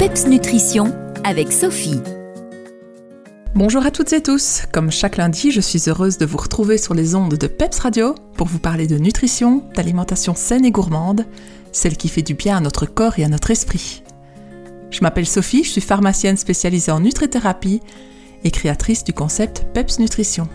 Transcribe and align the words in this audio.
PEPS 0.00 0.28
Nutrition 0.28 0.94
avec 1.24 1.52
Sophie. 1.52 2.00
Bonjour 3.54 3.84
à 3.84 3.90
toutes 3.90 4.14
et 4.14 4.22
tous. 4.22 4.62
Comme 4.72 4.90
chaque 4.90 5.18
lundi, 5.18 5.50
je 5.50 5.60
suis 5.60 5.90
heureuse 5.90 6.16
de 6.16 6.24
vous 6.24 6.38
retrouver 6.38 6.78
sur 6.78 6.94
les 6.94 7.14
ondes 7.14 7.34
de 7.34 7.46
PEPS 7.46 7.80
Radio 7.80 8.14
pour 8.34 8.46
vous 8.46 8.60
parler 8.60 8.86
de 8.86 8.96
nutrition, 8.96 9.62
d'alimentation 9.74 10.34
saine 10.34 10.64
et 10.64 10.70
gourmande, 10.70 11.26
celle 11.72 11.98
qui 11.98 12.08
fait 12.08 12.22
du 12.22 12.32
bien 12.32 12.56
à 12.56 12.60
notre 12.60 12.86
corps 12.86 13.18
et 13.18 13.24
à 13.24 13.28
notre 13.28 13.50
esprit. 13.50 14.02
Je 14.90 15.00
m'appelle 15.02 15.26
Sophie, 15.26 15.64
je 15.64 15.68
suis 15.68 15.82
pharmacienne 15.82 16.38
spécialisée 16.38 16.92
en 16.92 17.00
nutrithérapie 17.00 17.82
et 18.42 18.50
créatrice 18.50 19.04
du 19.04 19.12
concept 19.12 19.66
PEPS 19.74 19.98
Nutrition. 19.98 20.48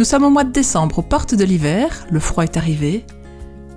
Nous 0.00 0.04
sommes 0.04 0.24
au 0.24 0.30
mois 0.30 0.42
de 0.42 0.50
décembre, 0.50 0.98
aux 0.98 1.02
portes 1.02 1.36
de 1.36 1.44
l'hiver, 1.44 2.08
le 2.10 2.18
froid 2.18 2.42
est 2.42 2.56
arrivé, 2.56 3.04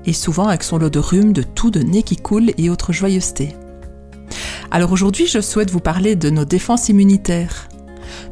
et 0.07 0.13
souvent 0.13 0.47
avec 0.47 0.63
son 0.63 0.79
lot 0.79 0.89
de 0.89 0.97
rhume, 0.97 1.33
de 1.33 1.43
tout, 1.43 1.69
de 1.69 1.81
nez 1.81 2.01
qui 2.01 2.15
coule 2.15 2.49
et 2.57 2.71
autres 2.71 2.93
joyeusetés. 2.93 3.53
Alors 4.69 4.91
aujourd'hui, 4.91 5.27
je 5.27 5.39
souhaite 5.39 5.71
vous 5.71 5.79
parler 5.79 6.15
de 6.15 6.29
nos 6.29 6.45
défenses 6.45 6.89
immunitaires. 6.89 7.69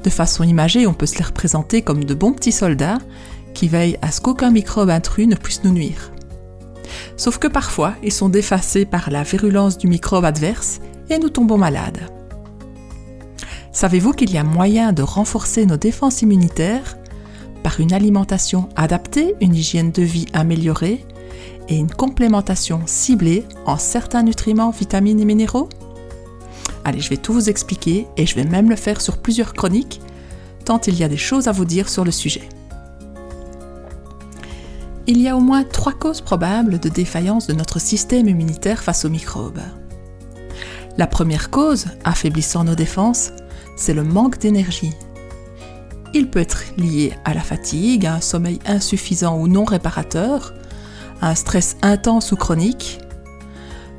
De 0.03 0.09
façon 0.09 0.43
imagée, 0.43 0.85
on 0.85 0.93
peut 0.93 1.05
se 1.05 1.17
les 1.17 1.23
représenter 1.23 1.81
comme 1.81 2.03
de 2.03 2.13
bons 2.13 2.33
petits 2.33 2.51
soldats 2.51 2.99
qui 3.53 3.67
veillent 3.69 3.97
à 4.01 4.11
ce 4.11 4.19
qu'aucun 4.19 4.51
microbe 4.51 4.89
intrus 4.89 5.27
ne 5.27 5.35
puisse 5.35 5.63
nous 5.63 5.71
nuire. 5.71 6.11
Sauf 7.15 7.37
que 7.37 7.47
parfois, 7.47 7.95
ils 8.03 8.11
sont 8.11 8.29
défacés 8.29 8.85
par 8.85 9.09
la 9.09 9.23
virulence 9.23 9.77
du 9.77 9.87
microbe 9.87 10.25
adverse 10.25 10.81
et 11.09 11.17
nous 11.17 11.29
tombons 11.29 11.57
malades. 11.57 12.09
Savez-vous 13.71 14.11
qu'il 14.11 14.31
y 14.31 14.37
a 14.37 14.43
moyen 14.43 14.93
de 14.93 15.01
renforcer 15.01 15.65
nos 15.65 15.77
défenses 15.77 16.21
immunitaires 16.21 16.97
par 17.63 17.79
une 17.79 17.93
alimentation 17.93 18.69
adaptée, 18.75 19.35
une 19.41 19.55
hygiène 19.55 19.91
de 19.91 20.03
vie 20.03 20.27
améliorée 20.33 21.05
et 21.69 21.75
une 21.75 21.89
complémentation 21.89 22.81
ciblée 22.85 23.45
en 23.65 23.77
certains 23.77 24.23
nutriments, 24.23 24.71
vitamines 24.71 25.19
et 25.19 25.25
minéraux? 25.25 25.69
Allez, 26.85 27.01
je 27.01 27.09
vais 27.09 27.17
tout 27.17 27.33
vous 27.33 27.49
expliquer 27.49 28.07
et 28.15 28.27
je 28.27 28.35
vais 28.35 28.43
même 28.43 28.69
le 28.69 28.75
faire 28.75 29.01
sur 29.01 29.17
plusieurs 29.17 29.53
chroniques, 29.53 30.01
tant 30.65 30.79
il 30.85 30.95
y 30.95 31.03
a 31.03 31.09
des 31.09 31.17
choses 31.17 31.47
à 31.47 31.51
vous 31.51 31.65
dire 31.65 31.89
sur 31.89 32.05
le 32.05 32.11
sujet. 32.11 32.47
Il 35.07 35.19
y 35.19 35.27
a 35.27 35.35
au 35.35 35.39
moins 35.39 35.63
trois 35.63 35.93
causes 35.93 36.21
probables 36.21 36.79
de 36.79 36.89
défaillance 36.89 37.47
de 37.47 37.53
notre 37.53 37.79
système 37.79 38.29
immunitaire 38.29 38.83
face 38.83 39.03
aux 39.03 39.09
microbes. 39.09 39.61
La 40.97 41.07
première 41.07 41.49
cause, 41.49 41.87
affaiblissant 42.03 42.63
nos 42.63 42.75
défenses, 42.75 43.31
c'est 43.75 43.95
le 43.95 44.03
manque 44.03 44.37
d'énergie. 44.37 44.93
Il 46.13 46.29
peut 46.29 46.39
être 46.39 46.63
lié 46.77 47.13
à 47.25 47.33
la 47.33 47.41
fatigue, 47.41 48.05
à 48.05 48.13
un 48.13 48.21
sommeil 48.21 48.59
insuffisant 48.67 49.39
ou 49.39 49.47
non 49.47 49.65
réparateur, 49.65 50.53
à 51.19 51.29
un 51.29 51.35
stress 51.35 51.77
intense 51.81 52.31
ou 52.31 52.35
chronique, 52.35 52.99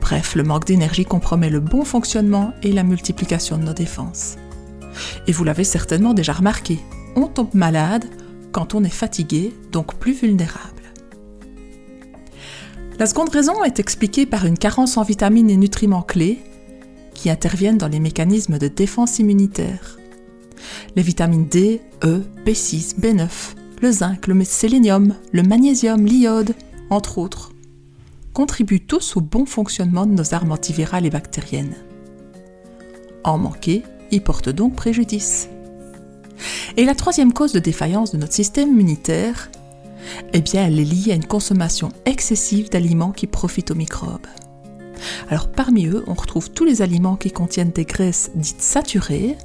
Bref, 0.09 0.37
le 0.37 0.45
manque 0.45 0.67
d'énergie 0.67 1.05
compromet 1.05 1.51
le 1.51 1.59
bon 1.59 1.85
fonctionnement 1.85 2.53
et 2.63 2.71
la 2.71 2.85
multiplication 2.85 3.59
de 3.59 3.65
nos 3.65 3.73
défenses. 3.73 4.37
Et 5.27 5.33
vous 5.33 5.43
l'avez 5.43 5.65
certainement 5.65 6.15
déjà 6.15 6.33
remarqué, 6.33 6.79
on 7.17 7.27
tombe 7.27 7.53
malade 7.55 8.05
quand 8.53 8.77
on 8.77 8.85
est 8.85 8.89
fatigué, 8.89 9.53
donc 9.73 9.97
plus 9.97 10.13
vulnérable. 10.13 10.85
La 13.01 13.07
seconde 13.07 13.31
raison 13.31 13.65
est 13.65 13.81
expliquée 13.81 14.27
par 14.27 14.47
une 14.47 14.57
carence 14.57 14.97
en 14.97 15.03
vitamines 15.03 15.51
et 15.51 15.57
nutriments 15.57 16.03
clés 16.03 16.39
qui 17.13 17.29
interviennent 17.29 17.77
dans 17.77 17.89
les 17.89 17.99
mécanismes 17.99 18.59
de 18.59 18.69
défense 18.69 19.19
immunitaire. 19.19 19.99
Les 20.95 21.03
vitamines 21.03 21.49
D, 21.49 21.81
E, 22.05 22.23
B6, 22.47 23.01
B9, 23.01 23.29
le 23.83 23.91
zinc, 23.91 24.29
le 24.29 24.45
sélénium, 24.45 25.17
le 25.33 25.43
magnésium, 25.43 26.07
l'iode, 26.07 26.55
entre 26.91 27.19
autres 27.19 27.56
contribuent 28.37 28.85
tous 28.85 29.17
au 29.17 29.23
bon 29.23 29.47
fonctionnement 29.47 30.05
de 30.05 30.13
nos 30.13 30.35
armes 30.35 30.53
antivirales 30.53 31.07
et 31.07 31.11
bactériennes. 31.11 31.75
En 33.25 33.39
manquer, 33.39 33.83
ils 34.11 34.23
portent 34.23 34.51
donc 34.51 34.77
préjudice. 34.77 35.49
Et 36.77 36.85
la 36.85 36.95
troisième 36.95 37.33
cause 37.33 37.55
de 37.55 37.61
défaillance 37.61 38.13
de 38.13 38.19
notre 38.19 38.35
système 38.35 38.69
immunitaire, 38.69 39.51
eh 40.35 40.43
bien, 40.43 40.67
elle 40.67 40.79
est 40.79 40.85
liée 40.85 41.13
à 41.13 41.15
une 41.15 41.25
consommation 41.25 41.89
excessive 42.05 42.69
d'aliments 42.69 43.13
qui 43.13 43.27
profitent 43.27 43.71
aux 43.71 43.75
microbes. 43.75 44.27
Alors 45.31 45.49
parmi 45.49 45.87
eux, 45.87 46.05
on 46.07 46.13
retrouve 46.13 46.51
tous 46.51 46.67
les 46.67 46.83
aliments 46.83 47.17
qui 47.17 47.31
contiennent 47.31 47.71
des 47.71 47.87
graisses 47.87 48.33
dites 48.35 48.61
saturées, 48.61 49.39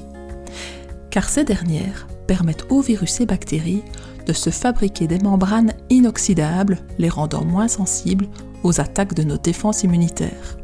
car 1.11 1.29
ces 1.29 1.45
dernières 1.45 2.07
permettent 2.27 2.69
aux 2.69 2.81
virus 2.81 3.21
et 3.21 3.25
bactéries 3.25 3.83
de 4.25 4.33
se 4.33 4.49
fabriquer 4.49 5.07
des 5.07 5.19
membranes 5.19 5.75
inoxydables, 5.89 6.79
les 6.99 7.09
rendant 7.09 7.45
moins 7.45 7.69
sensibles 7.69 8.27
aux 8.63 8.79
attaques 8.79 9.13
de 9.13 9.23
nos 9.23 9.37
défenses 9.37 9.83
immunitaires. 9.83 10.57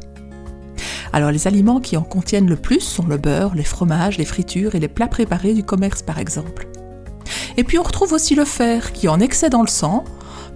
Alors 1.12 1.30
les 1.30 1.46
aliments 1.46 1.80
qui 1.80 1.96
en 1.96 2.02
contiennent 2.02 2.48
le 2.48 2.56
plus 2.56 2.80
sont 2.80 3.06
le 3.06 3.16
beurre, 3.16 3.54
les 3.54 3.64
fromages, 3.64 4.18
les 4.18 4.24
fritures 4.24 4.74
et 4.74 4.80
les 4.80 4.88
plats 4.88 5.08
préparés 5.08 5.54
du 5.54 5.62
commerce 5.62 6.02
par 6.02 6.18
exemple. 6.18 6.68
Et 7.56 7.64
puis 7.64 7.78
on 7.78 7.82
retrouve 7.82 8.12
aussi 8.12 8.34
le 8.34 8.44
fer 8.44 8.92
qui 8.92 9.08
en 9.08 9.20
excès 9.20 9.50
dans 9.50 9.62
le 9.62 9.68
sang 9.68 10.04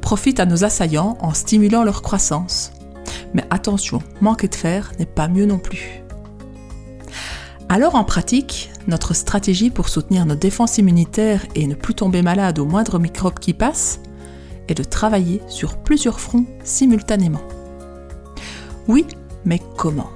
profite 0.00 0.40
à 0.40 0.46
nos 0.46 0.64
assaillants 0.64 1.16
en 1.20 1.32
stimulant 1.32 1.84
leur 1.84 2.02
croissance. 2.02 2.72
Mais 3.34 3.44
attention, 3.50 4.02
manquer 4.20 4.48
de 4.48 4.54
fer 4.54 4.92
n'est 4.98 5.06
pas 5.06 5.28
mieux 5.28 5.46
non 5.46 5.58
plus. 5.58 6.02
Alors 7.68 7.94
en 7.94 8.04
pratique, 8.04 8.70
notre 8.86 9.14
stratégie 9.14 9.70
pour 9.70 9.88
soutenir 9.88 10.26
nos 10.26 10.34
défenses 10.34 10.76
immunitaires 10.78 11.46
et 11.54 11.66
ne 11.66 11.74
plus 11.74 11.94
tomber 11.94 12.20
malade 12.20 12.58
au 12.58 12.66
moindre 12.66 12.98
microbe 12.98 13.38
qui 13.38 13.54
passe 13.54 14.00
de 14.74 14.84
travailler 14.84 15.40
sur 15.48 15.76
plusieurs 15.76 16.20
fronts 16.20 16.46
simultanément. 16.64 17.42
Oui, 18.88 19.06
mais 19.44 19.60
comment? 19.76 20.10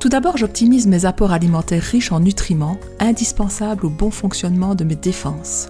Tout 0.00 0.08
d'abord, 0.08 0.36
j'optimise 0.36 0.86
mes 0.86 1.06
apports 1.06 1.32
alimentaires 1.32 1.82
riches 1.82 2.12
en 2.12 2.20
nutriments 2.20 2.78
indispensables 3.00 3.86
au 3.86 3.90
bon 3.90 4.10
fonctionnement 4.10 4.74
de 4.74 4.84
mes 4.84 4.96
défenses. 4.96 5.68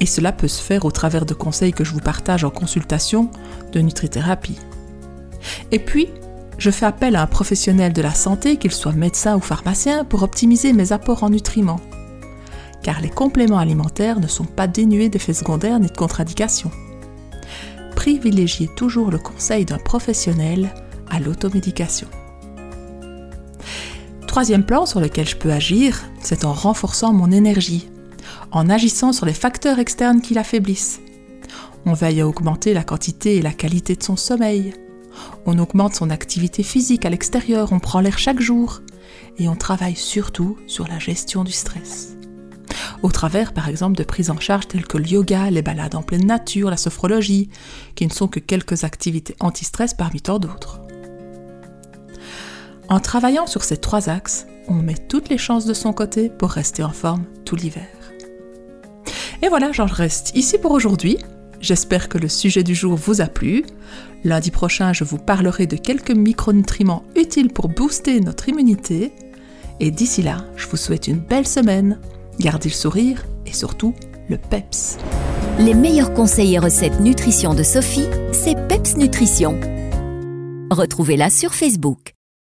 Et 0.00 0.06
cela 0.06 0.32
peut 0.32 0.48
se 0.48 0.60
faire 0.60 0.84
au 0.84 0.90
travers 0.90 1.24
de 1.24 1.34
conseils 1.34 1.72
que 1.72 1.84
je 1.84 1.92
vous 1.92 2.00
partage 2.00 2.44
en 2.44 2.50
consultation 2.50 3.30
de 3.72 3.80
nutrithérapie. 3.80 4.58
Et 5.70 5.78
puis, 5.78 6.08
je 6.58 6.70
fais 6.70 6.86
appel 6.86 7.16
à 7.16 7.22
un 7.22 7.26
professionnel 7.26 7.92
de 7.92 8.02
la 8.02 8.14
santé, 8.14 8.56
qu'il 8.56 8.72
soit 8.72 8.92
médecin 8.92 9.36
ou 9.36 9.40
pharmacien, 9.40 10.04
pour 10.04 10.22
optimiser 10.22 10.72
mes 10.72 10.92
apports 10.92 11.22
en 11.22 11.30
nutriments 11.30 11.80
car 12.84 13.00
les 13.00 13.08
compléments 13.08 13.58
alimentaires 13.58 14.20
ne 14.20 14.28
sont 14.28 14.44
pas 14.44 14.68
dénués 14.68 15.08
d'effets 15.08 15.32
secondaires 15.32 15.80
ni 15.80 15.86
de 15.88 15.96
contre-indications. 15.96 16.70
Privilégiez 17.96 18.68
toujours 18.76 19.10
le 19.10 19.18
conseil 19.18 19.64
d'un 19.64 19.78
professionnel 19.78 20.72
à 21.10 21.18
l'automédication. 21.18 22.06
Troisième 24.28 24.66
plan 24.66 24.84
sur 24.84 25.00
lequel 25.00 25.26
je 25.26 25.36
peux 25.36 25.50
agir, 25.50 26.02
c'est 26.20 26.44
en 26.44 26.52
renforçant 26.52 27.14
mon 27.14 27.30
énergie, 27.30 27.88
en 28.52 28.68
agissant 28.68 29.12
sur 29.12 29.24
les 29.24 29.32
facteurs 29.32 29.78
externes 29.78 30.20
qui 30.20 30.34
l'affaiblissent. 30.34 31.00
On 31.86 31.94
veille 31.94 32.20
à 32.20 32.28
augmenter 32.28 32.74
la 32.74 32.84
quantité 32.84 33.36
et 33.36 33.42
la 33.42 33.52
qualité 33.52 33.96
de 33.96 34.02
son 34.02 34.16
sommeil. 34.16 34.74
On 35.46 35.58
augmente 35.58 35.94
son 35.94 36.10
activité 36.10 36.62
physique 36.62 37.06
à 37.06 37.10
l'extérieur, 37.10 37.72
on 37.72 37.78
prend 37.78 38.00
l'air 38.00 38.18
chaque 38.18 38.40
jour 38.40 38.82
et 39.38 39.48
on 39.48 39.56
travaille 39.56 39.96
surtout 39.96 40.58
sur 40.66 40.86
la 40.86 40.98
gestion 40.98 41.44
du 41.44 41.52
stress 41.52 42.14
au 43.04 43.10
travers 43.10 43.52
par 43.52 43.68
exemple 43.68 43.98
de 43.98 44.02
prises 44.02 44.30
en 44.30 44.40
charge 44.40 44.66
telles 44.66 44.86
que 44.86 44.96
le 44.96 45.06
yoga, 45.06 45.50
les 45.50 45.60
balades 45.60 45.94
en 45.94 46.02
pleine 46.02 46.24
nature, 46.24 46.70
la 46.70 46.78
sophrologie, 46.78 47.50
qui 47.94 48.06
ne 48.06 48.10
sont 48.10 48.28
que 48.28 48.40
quelques 48.40 48.82
activités 48.82 49.36
anti-stress 49.40 49.92
parmi 49.92 50.22
tant 50.22 50.38
d'autres. 50.38 50.80
En 52.88 53.00
travaillant 53.00 53.46
sur 53.46 53.62
ces 53.62 53.76
trois 53.76 54.08
axes, 54.08 54.46
on 54.68 54.74
met 54.74 54.96
toutes 54.96 55.28
les 55.28 55.36
chances 55.36 55.66
de 55.66 55.74
son 55.74 55.92
côté 55.92 56.30
pour 56.30 56.50
rester 56.50 56.82
en 56.82 56.92
forme 56.92 57.24
tout 57.44 57.56
l'hiver. 57.56 57.86
Et 59.42 59.48
voilà, 59.48 59.70
j'en 59.70 59.84
reste 59.84 60.34
ici 60.34 60.56
pour 60.56 60.72
aujourd'hui. 60.72 61.18
J'espère 61.60 62.08
que 62.08 62.16
le 62.16 62.30
sujet 62.30 62.62
du 62.62 62.74
jour 62.74 62.96
vous 62.96 63.20
a 63.20 63.26
plu. 63.26 63.66
Lundi 64.24 64.50
prochain, 64.50 64.94
je 64.94 65.04
vous 65.04 65.18
parlerai 65.18 65.66
de 65.66 65.76
quelques 65.76 66.10
micronutriments 66.10 67.04
utiles 67.16 67.52
pour 67.52 67.68
booster 67.68 68.18
notre 68.20 68.48
immunité. 68.48 69.12
Et 69.78 69.90
d'ici 69.90 70.22
là, 70.22 70.38
je 70.56 70.66
vous 70.68 70.78
souhaite 70.78 71.06
une 71.06 71.18
belle 71.18 71.46
semaine. 71.46 71.98
Gardez 72.40 72.68
le 72.68 72.74
sourire 72.74 73.24
et 73.46 73.52
surtout 73.52 73.94
le 74.28 74.38
PEPS. 74.38 74.98
Les 75.58 75.74
meilleurs 75.74 76.12
conseils 76.14 76.54
et 76.54 76.58
recettes 76.58 77.00
nutrition 77.00 77.54
de 77.54 77.62
Sophie, 77.62 78.08
c'est 78.32 78.56
PEPS 78.68 78.96
Nutrition. 78.96 79.60
Retrouvez-la 80.70 81.30
sur 81.30 81.54
Facebook. 81.54 82.13